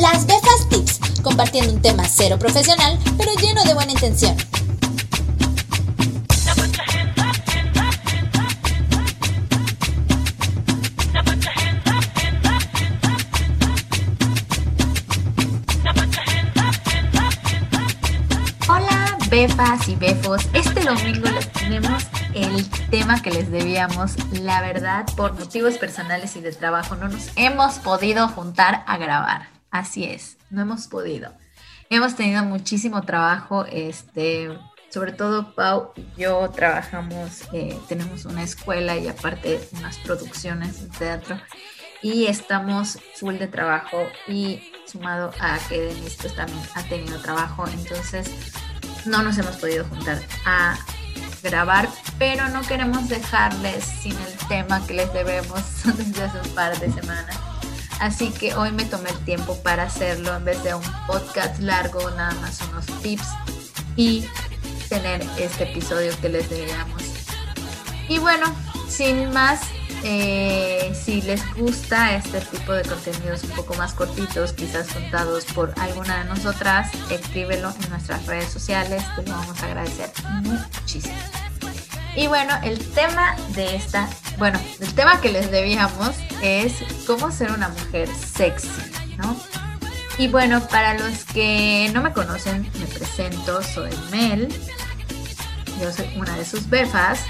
[0.00, 4.34] Las Befas Tips, compartiendo un tema cero profesional, pero lleno de buena intención.
[18.70, 20.48] Hola, Befas y Befos.
[20.54, 24.12] Este domingo les tenemos el tema que les debíamos.
[24.32, 29.59] La verdad, por motivos personales y de trabajo, no nos hemos podido juntar a grabar.
[29.70, 31.32] Así es, no hemos podido.
[31.88, 34.48] Hemos tenido muchísimo trabajo, este,
[34.90, 40.98] sobre todo Pau y yo trabajamos, eh, tenemos una escuela y aparte unas producciones de
[40.98, 41.40] teatro
[42.02, 47.64] y estamos full de trabajo y sumado a que Denise pues también ha tenido trabajo,
[47.68, 48.30] entonces
[49.06, 50.76] no nos hemos podido juntar a
[51.42, 55.62] grabar, pero no queremos dejarles sin el tema que les debemos
[55.96, 57.49] desde hace un par de semanas.
[58.00, 62.10] Así que hoy me tomé el tiempo para hacerlo en vez de un podcast largo,
[62.12, 63.28] nada más unos tips
[63.94, 64.26] y
[64.88, 67.02] tener este episodio que les debíamos.
[68.08, 68.46] Y bueno,
[68.88, 69.60] sin más,
[70.02, 75.74] eh, si les gusta este tipo de contenidos un poco más cortitos, quizás contados por
[75.78, 80.10] alguna de nosotras, escríbelo en nuestras redes sociales, te lo vamos a agradecer
[80.42, 81.14] muchísimo.
[82.16, 84.08] Y bueno, el tema de esta,
[84.40, 86.72] bueno, el tema que les debíamos es
[87.06, 88.70] cómo ser una mujer sexy,
[89.18, 89.36] ¿no?
[90.16, 94.48] Y bueno, para los que no me conocen, me presento, soy Mel,
[95.78, 97.20] yo soy una de sus befas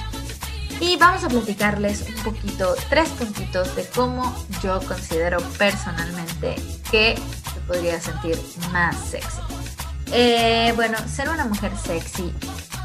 [0.78, 6.54] y vamos a platicarles un poquito, tres puntitos de cómo yo considero personalmente
[6.92, 7.16] que
[7.54, 8.38] te podría sentir
[8.70, 9.40] más sexy.
[10.12, 12.32] Eh, bueno, ser una mujer sexy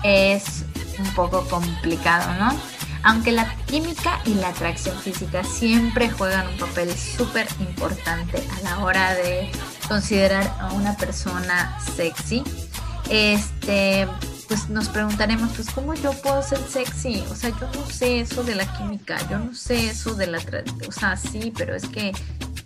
[0.04, 0.66] es
[0.98, 2.75] un poco complicado, ¿no?
[3.06, 8.80] Aunque la química y la atracción física siempre juegan un papel súper importante a la
[8.80, 9.52] hora de
[9.88, 12.44] considerar a una persona sexy,
[13.12, 14.08] este,
[14.48, 17.24] pues nos preguntaremos, pues ¿cómo yo puedo ser sexy?
[17.30, 20.40] O sea, yo no sé eso de la química, yo no sé eso de la,
[20.88, 22.12] o sea, sí, pero es que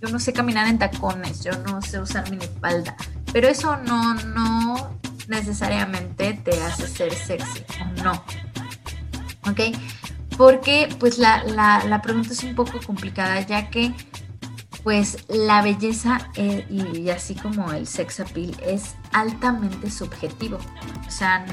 [0.01, 2.95] yo no sé caminar en tacones, yo no sé usar minifalda,
[3.33, 4.97] pero eso no, no
[5.27, 8.23] necesariamente te hace ser sexy o no.
[9.49, 9.59] ¿Ok?
[10.39, 13.91] Porque pues la, la, pregunta es un poco complicada ya que
[14.83, 20.57] pues la belleza eh, y así como el sex appeal es altamente subjetivo.
[21.05, 21.45] O sea,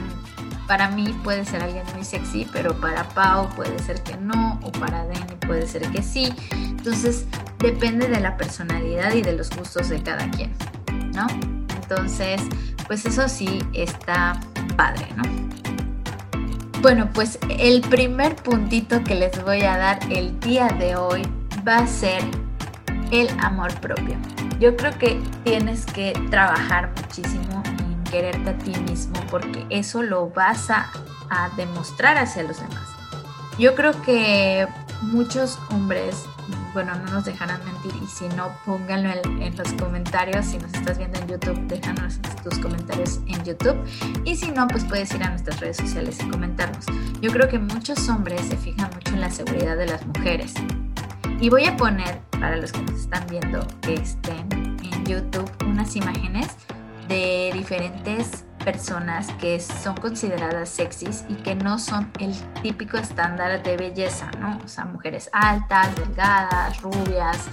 [0.69, 4.71] para mí puede ser alguien muy sexy, pero para Pau puede ser que no, o
[4.71, 6.33] para Denny puede ser que sí.
[6.53, 7.27] Entonces
[7.59, 10.55] depende de la personalidad y de los gustos de cada quien,
[11.13, 11.27] ¿no?
[11.75, 12.41] Entonces,
[12.87, 14.39] pues eso sí está
[14.77, 15.25] padre, ¿no?
[16.83, 21.23] Bueno, pues el primer puntito que les voy a dar el día de hoy
[21.67, 22.23] va a ser
[23.11, 24.17] el amor propio.
[24.61, 30.29] Yo creo que tienes que trabajar muchísimo en quererte a ti mismo porque eso lo
[30.31, 30.91] vas a,
[31.31, 32.89] a demostrar hacia los demás.
[33.59, 34.69] Yo creo que
[35.03, 36.25] muchos hombres
[36.77, 39.09] bueno, no nos dejarán mentir y si no, pónganlo
[39.41, 40.45] en, los comentarios.
[40.45, 43.79] Si nos estás viendo en YouTube, déjanos tus comentarios en YouTube.
[44.27, 46.85] Y si no, pues puedes ir a nuestras redes sociales y comentarnos.
[47.23, 50.53] Yo creo que muchos hombres se fijan mucho en la seguridad de las mujeres.
[51.41, 56.49] Y voy a poner, para los que nos están viendo este, en YouTube, unas imágenes
[57.09, 63.77] de diferentes personas que son consideradas sexys y que no son el típico estándar de
[63.77, 64.59] belleza, ¿no?
[64.65, 67.45] O sea, mujeres altas, delgadas, rubias,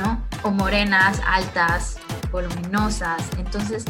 [0.00, 0.22] ¿no?
[0.44, 1.98] O morenas, altas,
[2.32, 3.22] voluminosas.
[3.36, 3.84] Entonces,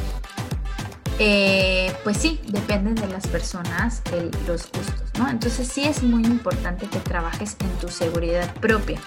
[1.20, 4.02] eh, pues sí, dependen de las personas
[4.48, 5.28] los gustos, ¿no?
[5.28, 8.98] Entonces sí es muy importante que trabajes en tu seguridad propia.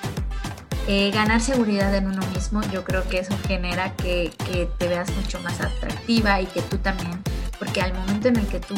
[0.87, 5.13] Eh, ganar seguridad en uno mismo, yo creo que eso genera que, que, te veas
[5.17, 7.21] mucho más atractiva y que tú también
[7.59, 8.73] porque al momento en el que tú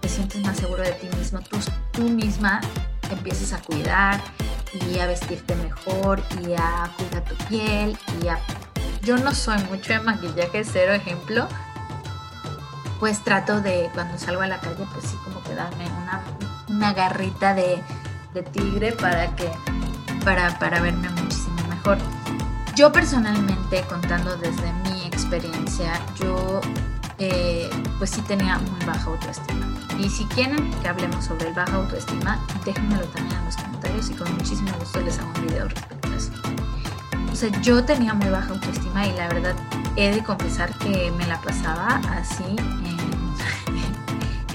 [0.00, 1.56] te sientes más seguro de ti mismo, tú,
[1.92, 2.60] tú misma
[3.10, 4.20] empiezas a cuidar
[4.72, 8.38] y a vestirte mejor y a cuidar tu piel y a...
[9.02, 11.48] Yo no soy mucho de maquillaje, cero ejemplo,
[12.98, 16.22] pues trato de cuando salgo a la calle, pues sí, como que darme una,
[16.68, 17.82] una garrita de,
[18.34, 19.48] de, tigre para que,
[20.24, 21.96] para, para verme muchísimo mejor.
[22.74, 26.60] Yo personalmente, contando desde mi experiencia, yo
[27.18, 27.68] eh,
[27.98, 29.66] pues sí tenía muy baja autoestima.
[29.98, 34.14] Y si quieren que hablemos sobre el baja autoestima, déjenmelo también en los comentarios y
[34.14, 36.32] con muchísimo gusto les hago un video respecto a eso.
[37.32, 39.54] O sea, yo tenía muy baja autoestima y la verdad
[39.96, 42.96] he de confesar que me la pasaba así en,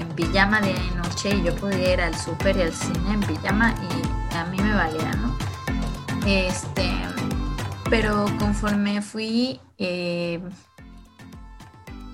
[0.00, 3.74] en pijama de noche y yo podía ir al súper y al cine en pijama
[3.90, 5.36] y a mí me valía, ¿no?
[6.26, 6.90] Este,
[7.90, 10.40] pero conforme fui, eh,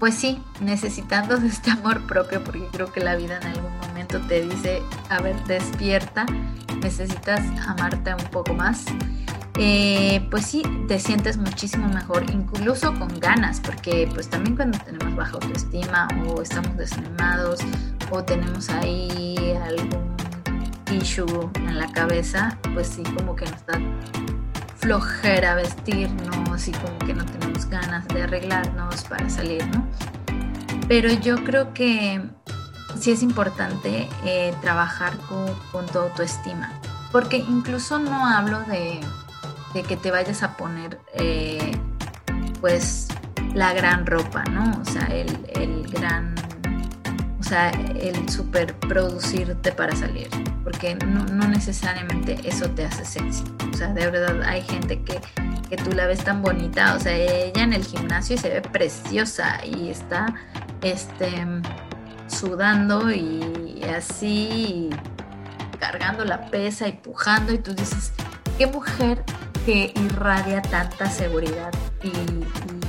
[0.00, 4.18] pues sí, necesitando de este amor propio, porque creo que la vida en algún momento
[4.22, 6.24] te dice, a ver, despierta,
[6.82, 8.86] necesitas amarte un poco más.
[9.58, 15.14] Eh, pues sí, te sientes muchísimo mejor, incluso con ganas, porque pues también cuando tenemos
[15.14, 17.60] baja autoestima o estamos desanimados
[18.10, 20.16] o tenemos ahí algún
[20.98, 23.78] issue en la cabeza, pues sí, como que nos da
[24.80, 29.86] flojera vestirnos y como que no tenemos ganas de arreglarnos para salir, ¿no?
[30.88, 32.20] Pero yo creo que
[32.98, 36.72] sí es importante eh, trabajar con, tu autoestima,
[37.12, 39.00] porque incluso no hablo de,
[39.86, 41.72] que te vayas a poner eh,
[42.60, 43.08] pues
[43.54, 44.80] la gran ropa, ¿no?
[44.80, 46.34] O sea, el, el gran
[47.52, 50.28] el super producirte para salir,
[50.62, 53.44] porque no, necesariamente eso te hace sexy.
[53.72, 55.20] O sea, de verdad hay gente que,
[55.68, 59.64] que tú la ves tan bonita, o sea, ella en el gimnasio se ve preciosa
[59.64, 60.34] y está
[60.82, 61.30] este,
[62.28, 64.90] sudando y así
[65.78, 68.12] cargando la pesa y pujando y tú dices,
[68.58, 69.24] qué mujer
[69.66, 71.72] que irradia tanta seguridad
[72.02, 72.79] y y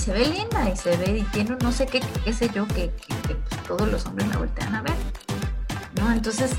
[0.00, 2.90] se ve linda y se ve y tiene no sé qué, qué sé yo, que,
[3.24, 4.94] pues, todos los hombres la voltean a ver.
[6.00, 6.10] ¿no?
[6.10, 6.52] Entonces,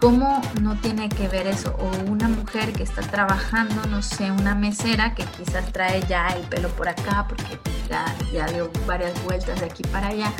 [0.00, 1.76] ¿cómo no tiene que ver eso?
[1.78, 6.42] O una mujer que está trabajando, no sé, una mesera que quizás trae ya el
[6.44, 7.58] pelo por acá porque
[7.88, 10.32] ya, ya dio varias vueltas de aquí para allá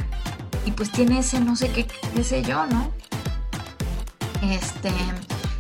[0.65, 2.91] y pues tiene ese no sé qué, qué sé yo, ¿no?
[4.43, 4.91] Este,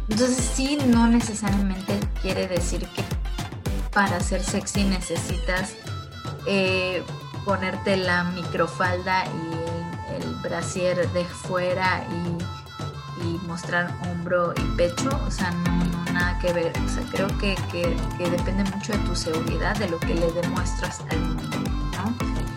[0.08, 3.02] entonces sí, no necesariamente quiere decir que
[3.92, 5.74] para ser sexy necesitas
[6.46, 7.02] eh,
[7.44, 12.36] ponerte la microfalda y el, brasier de fuera y,
[13.46, 16.72] mostrar hombro y pecho, o sea, no, nada que ver.
[16.84, 17.56] O sea, creo que,
[18.18, 21.58] depende mucho de tu seguridad, de lo que le demuestras al mundo,
[21.96, 22.14] ¿no?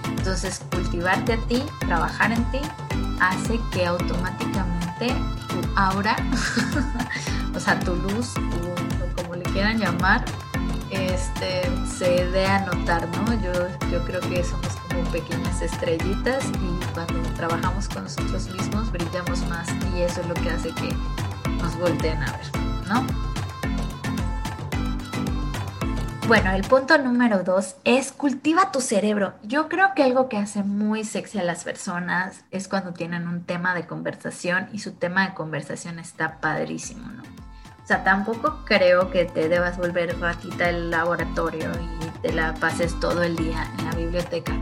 [0.10, 2.60] Entonces, cultivarte a ti, trabajar en ti,
[3.20, 5.08] hace que automáticamente
[5.48, 6.16] tu aura,
[7.56, 8.34] o sea, tu luz,
[9.16, 10.24] como le quieran llamar,
[10.92, 13.34] este, se dé a notar, ¿no?
[13.42, 13.52] Yo,
[13.92, 19.68] yo creo que somos como pequeñas estrellitas y cuando trabajamos con nosotros mismos brillamos más
[19.96, 20.96] y eso es lo que hace que
[21.62, 23.30] nos volteen a ver, ¿no?
[26.30, 29.34] Bueno, el punto número dos es cultiva tu cerebro.
[29.42, 33.46] Yo creo que algo que hace muy sexy a las personas es cuando tienen un
[33.46, 37.39] tema de conversación y su tema de conversación está padrísimo, ¿no?
[37.90, 43.24] Sea, tampoco creo que te debas volver ratita el laboratorio y te la pases todo
[43.24, 44.54] el día en la biblioteca.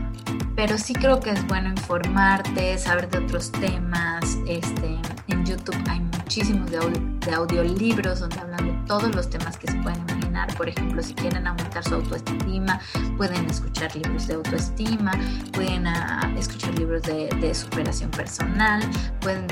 [0.56, 4.38] Pero sí creo que es bueno informarte, saber de otros temas.
[4.46, 6.78] Este, en YouTube hay muchísimos de,
[7.26, 10.52] de audiolibros donde hablan de todos los temas que se pueden imaginar.
[10.56, 12.80] Por ejemplo, si quieren aumentar su autoestima,
[13.16, 15.12] pueden escuchar libros de autoestima,
[15.52, 18.82] pueden ah, escuchar libros de, superación personal,
[19.20, 19.46] pueden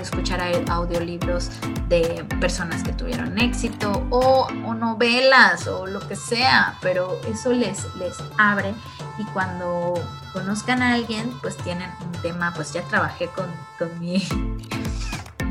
[0.00, 1.50] escuchar audiolibros
[1.88, 8.16] de personas que tuvieron éxito o, novelas o lo que sea, pero eso les, les
[8.38, 8.74] abre
[9.18, 9.94] y cuando
[10.32, 13.46] conozcan a alguien, pues tienen un tema, pues ya trabajé con,
[13.78, 14.26] con mi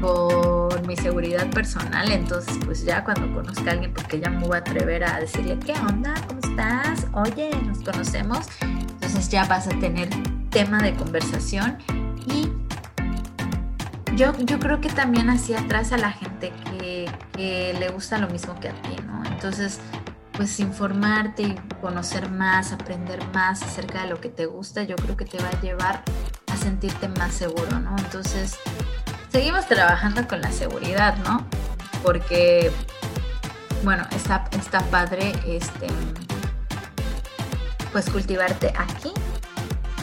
[0.02, 4.56] con mi seguridad personal, entonces pues ya cuando conozca a alguien, porque ya me voy
[4.56, 6.14] a atrever a decirle, ¿qué onda?
[6.28, 7.06] ¿Cómo estás?
[7.14, 10.10] Oye, nos conocemos, entonces ya vas a tener
[10.50, 11.78] tema de conversación
[12.26, 12.50] y
[14.16, 17.10] yo, yo creo que también así atrás a la gente que,
[17.80, 19.24] le gusta lo mismo que a ti, ¿no?
[19.26, 19.80] Entonces,
[20.34, 25.18] pues informarte y conocer más, aprender más acerca de lo que te gusta, yo creo
[25.18, 26.04] que te va a llevar
[26.52, 27.96] a sentirte más seguro, ¿no?
[27.98, 28.60] Entonces,
[29.32, 31.46] seguimos trabajando con la seguridad, ¿no?
[32.04, 32.72] Porque,
[33.84, 35.88] bueno, está, está padre, este,
[37.92, 39.12] pues cultivarte aquí,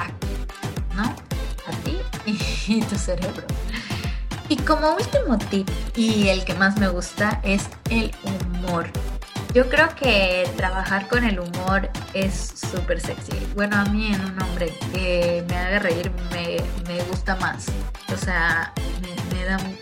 [0.01, 1.05] aquí, ¿no?
[1.05, 1.99] A ti
[2.67, 3.47] y tu cerebro.
[4.49, 8.91] Y como último tip, y el que más me gusta, es el humor.
[9.55, 13.33] Yo creo que trabajar con el humor es súper sexy.
[13.55, 17.67] Bueno, a mí en un hombre que me haga reír me, gusta más.
[18.13, 19.18] O sea, me,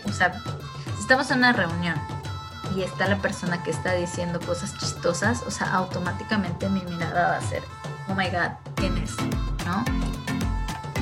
[0.05, 0.41] O sea,
[0.95, 1.95] si estamos en una reunión
[2.73, 7.37] y está la persona que está diciendo cosas chistosas, o sea, automáticamente mi mirada va
[7.37, 7.63] a ser,
[8.07, 9.15] oh my god, ¿quién es?
[9.65, 9.83] ¿No?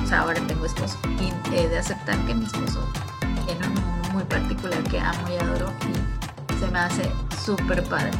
[0.02, 2.88] O sea, ahora tengo esposo y he de aceptar que mi esposo
[3.44, 5.72] tiene un muy particular que amo y adoro
[6.50, 7.12] y se me hace
[7.44, 8.10] súper padre.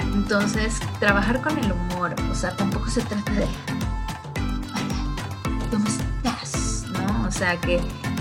[0.00, 3.48] Entonces, trabajar con el humor, o sea, tampoco se trata de,
[4.74, 6.84] hola, ¿cómo estás?
[6.92, 7.26] ¿No?
[7.26, 7.80] O sea, que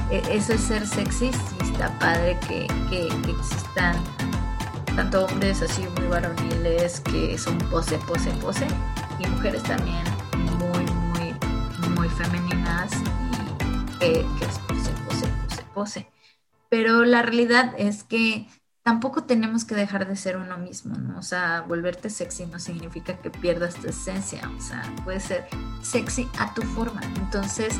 [0.09, 3.95] e, eso es ser sexy, sí está padre que, que, existan
[4.95, 8.65] tanto hombres así muy varoniles que son pose, pose, pose,
[9.19, 10.03] y mujeres también
[10.57, 16.11] muy, muy, muy femeninas y que, que es pose, pose, pose, pose.
[16.69, 18.47] Pero la realidad es que
[18.81, 21.19] tampoco tenemos que dejar de ser uno mismo, ¿no?
[21.19, 25.45] O sea, volverte sexy no significa que pierdas tu esencia, o sea, puede ser
[25.83, 27.01] sexy a tu forma.
[27.17, 27.75] Entonces,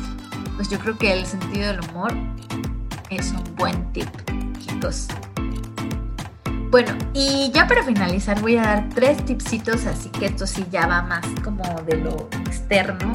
[0.54, 2.14] pues yo creo que el sentido del humor
[3.10, 4.08] es un buen tip,
[4.58, 5.08] chicos.
[6.70, 10.86] Bueno, y ya para finalizar voy a dar tres tipsitos, así que esto sí ya
[10.86, 13.12] va más como de lo externo,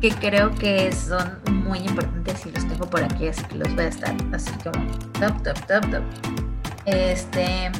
[0.00, 3.84] que creo que son muy importantes y los tengo por aquí, así que los voy
[3.84, 6.02] a estar así como top, top, top, top.
[6.86, 7.70] Este,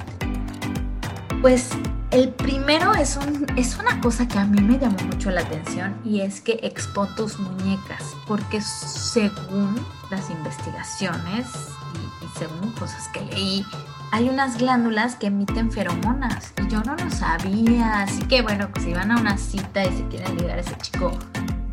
[1.47, 1.69] pues
[2.11, 5.95] el primero es, un, es una cosa que a mí me llamó mucho la atención
[6.05, 9.77] y es que expon tus muñecas, porque según
[10.11, 11.47] las investigaciones
[11.95, 13.65] y, según cosas que leí,
[14.11, 18.03] hay unas glándulas que emiten feromonas y yo no lo sabía.
[18.03, 20.77] Así que bueno, pues si van a una cita y se quieren ligar a ese
[20.79, 21.17] chico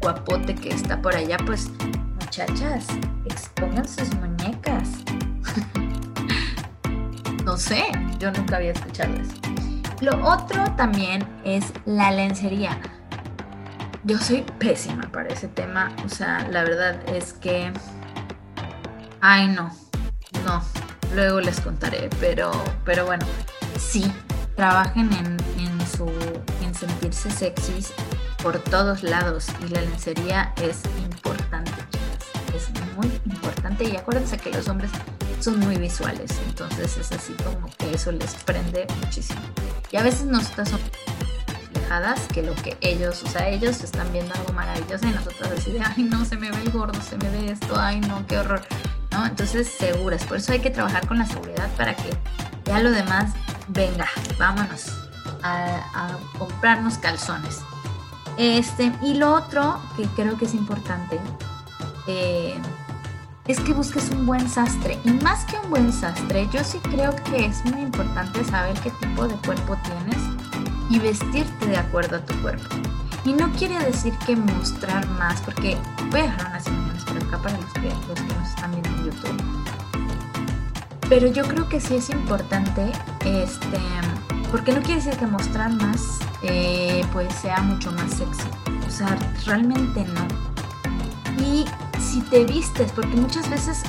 [0.01, 1.71] guapote que está por allá, pues
[2.21, 2.85] muchachas,
[3.25, 4.87] expongan sus muñecas.
[7.43, 7.81] no sé,
[8.19, 9.52] yo nunca había escuchado eso.
[10.03, 12.77] Lo otro también es la lencería.
[14.03, 17.71] Yo soy pésima para ese tema, o sea, la verdad es que...
[19.21, 19.71] Ay, no,
[20.45, 20.61] no,
[21.15, 22.51] luego les contaré, pero,
[22.83, 23.25] pero bueno,
[23.79, 24.11] sí,
[24.57, 26.11] trabajen en, en, su,
[26.61, 27.93] en sentirse sexys
[28.43, 34.51] por todos lados y la lencería es importante, chicas, es muy importante y acuérdense que
[34.51, 34.91] los hombres
[35.43, 39.41] son muy visuales, entonces es así como que eso les prende muchísimo.
[39.91, 40.85] Y a veces nosotras somos
[41.75, 45.71] alejadas que lo que ellos, o sea, ellos están viendo algo maravilloso y nosotros así
[45.71, 48.37] de, ay no, se me ve el gordo, se me ve esto, ay no, qué
[48.37, 48.61] horror.
[49.25, 50.23] Entonces, seguras.
[50.25, 52.09] Por eso hay que trabajar con la seguridad para que
[52.65, 53.33] ya lo demás
[53.67, 54.07] venga,
[54.39, 54.85] vámonos
[55.43, 57.59] a, comprarnos calzones.
[58.37, 61.19] Este, y lo otro que creo que es importante
[62.07, 62.55] eh,
[63.47, 64.97] es que busques un buen sastre.
[65.03, 68.89] Y más que un buen sastre, yo sí creo que es muy importante saber qué
[68.91, 70.21] tipo de cuerpo tienes
[70.89, 72.75] y vestirte de acuerdo a tu cuerpo.
[73.25, 75.77] Y no quiere decir que mostrar más, porque
[76.11, 78.89] voy a dejar unas imágenes por acá para los que, los que nos están viendo
[78.89, 79.43] en YouTube.
[81.09, 82.91] Pero yo creo que sí es importante,
[83.25, 83.79] este,
[84.51, 88.47] porque no quiere decir que mostrar más eh, pues sea mucho más sexy.
[88.85, 90.27] O sea, realmente no.
[91.43, 91.65] Y
[92.13, 93.83] si te vistes, porque muchas veces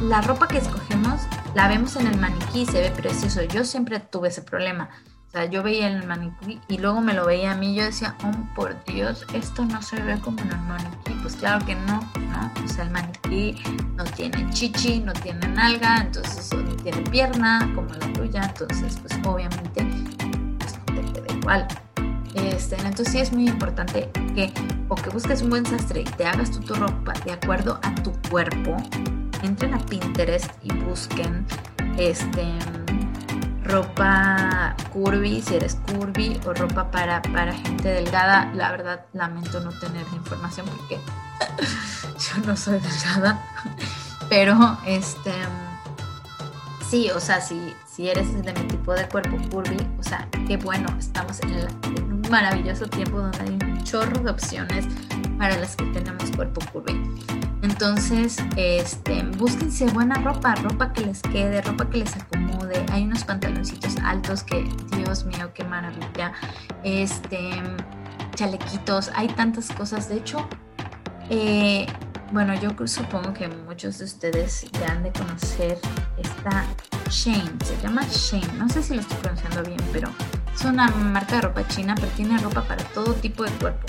[0.00, 1.22] la ropa que escogemos
[1.54, 3.42] la vemos en el maniquí se ve precioso.
[3.42, 4.88] Yo siempre tuve ese problema
[5.32, 8.14] o sea, yo veía el maniquí y luego me lo veía a mí yo decía,
[8.22, 11.14] oh, por Dios, esto no se ve como en el maniquí.
[11.22, 12.52] Pues claro que no, ¿no?
[12.62, 13.54] O sea, el maniquí
[13.94, 16.50] no tiene chichi, no tiene nalga, entonces
[16.82, 19.86] tiene pierna como la tuya, entonces pues obviamente
[20.58, 21.66] pues, no te queda igual.
[22.34, 24.52] Este, entonces sí es muy importante que
[24.88, 27.94] o que busques un buen sastre y te hagas tu, tu ropa de acuerdo a
[27.96, 28.76] tu cuerpo.
[29.42, 31.44] Entren a Pinterest y busquen
[31.98, 32.44] este
[33.64, 38.52] ropa curvy, si eres curvy, o ropa para, para gente delgada.
[38.54, 40.98] La verdad, lamento no tener información porque
[42.18, 43.42] yo no soy delgada.
[44.28, 45.32] Pero, este,
[46.92, 50.58] sí, o sea, si, si eres de mi tipo de cuerpo curvy, o sea, qué
[50.58, 54.84] bueno, estamos en, un maravilloso tiempo donde hay un chorro de opciones
[55.38, 57.02] para las que tenemos cuerpo curvy.
[57.62, 62.84] Entonces, este, búsquense buena ropa, ropa que les quede, ropa que les acomode.
[62.92, 66.34] Hay unos pantaloncitos altos que, Dios mío, qué maravilla.
[66.84, 67.52] Este,
[68.34, 70.10] chalequitos, hay tantas cosas.
[70.10, 70.46] De hecho,
[71.30, 71.86] eh,
[72.32, 75.78] bueno, yo supongo que muchos de ustedes ya han de conocer
[76.16, 76.64] esta
[77.10, 80.08] Shane, se llama Shane, no sé si lo estoy pronunciando bien, pero
[80.54, 83.86] es una marca de ropa china, pero tiene ropa para todo tipo de cuerpo.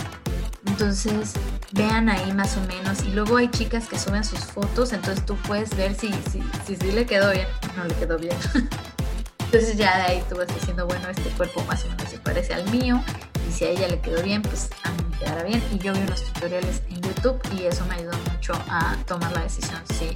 [0.65, 1.33] Entonces,
[1.71, 3.03] vean ahí más o menos.
[3.03, 6.75] Y luego hay chicas que suben sus fotos, entonces tú puedes ver si, si, si,
[6.75, 7.47] si le quedó bien
[7.77, 8.35] no le quedó bien.
[9.39, 12.53] entonces ya de ahí tú vas diciendo, bueno, este cuerpo más o menos se parece
[12.53, 13.01] al mío.
[13.47, 15.63] Y si a ella le quedó bien, pues a mí me quedará bien.
[15.71, 19.41] Y yo vi unos tutoriales en YouTube y eso me ayudó mucho a tomar la
[19.43, 20.15] decisión si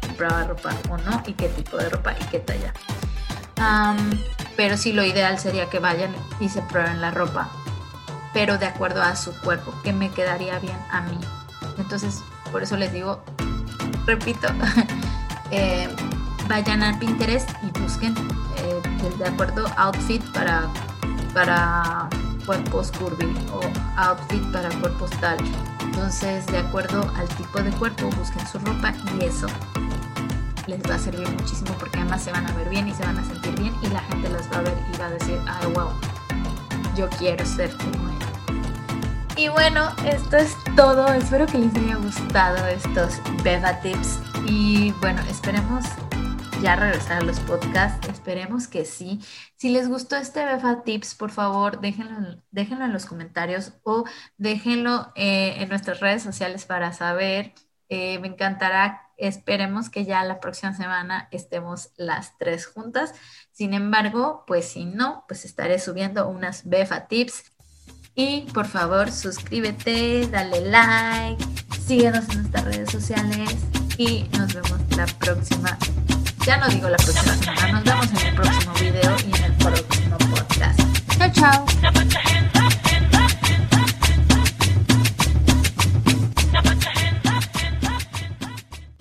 [0.00, 2.72] compraba ropa o no y qué tipo de ropa y qué talla.
[4.56, 7.50] pero sí, lo ideal sería que vayan y se prueben la ropa
[8.34, 11.18] pero de acuerdo a su cuerpo, que me quedaría bien a mí.
[11.78, 13.22] Entonces, por eso les digo,
[14.06, 14.48] repito,
[15.52, 15.88] eh,
[16.48, 18.12] vayan a Pinterest y busquen
[18.58, 18.82] eh,
[19.18, 20.68] de acuerdo outfit para,
[21.32, 22.08] para
[22.46, 23.60] cuerpos curvy o
[23.96, 25.38] outfit para cuerpos tal.
[25.82, 29.46] Entonces, de acuerdo al tipo de cuerpo, busquen su ropa y eso
[30.66, 33.18] les va a servir muchísimo porque además se van a ver bien y se van
[33.18, 35.72] a sentir bien y la gente los va a ver y va a decir, ay,
[35.72, 35.90] wow,
[36.96, 38.24] yo quiero ser como él.
[39.36, 41.12] Y bueno, esto es todo.
[41.12, 44.20] Espero que les haya gustado estos Beba Tips.
[44.46, 45.84] Y bueno, esperemos
[46.64, 48.08] ya regresar a los podcasts.
[48.08, 49.20] Esperemos que sí.
[49.54, 54.04] Si les gustó este Befa Tips, por favor, déjenlo, déjenlo en los comentarios o
[54.38, 57.52] déjenlo eh, en nuestras redes sociales para saber.
[57.90, 59.02] Eh, me encantará.
[59.18, 63.12] Esperemos que ya la próxima semana estemos las tres juntas.
[63.52, 67.44] Sin embargo, pues si no, pues estaré subiendo unas Befa Tips
[68.14, 71.44] y por favor, suscríbete, dale like,
[71.86, 73.54] síguenos en nuestras redes sociales
[73.98, 75.78] y nos vemos la próxima.
[76.46, 77.72] Ya no digo la próxima semana.
[77.72, 80.80] Nos vemos en el próximo video y en el próximo podcast.
[81.18, 82.63] Chao, chao.